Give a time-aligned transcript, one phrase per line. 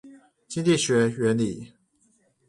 [0.47, 1.73] 經濟學原理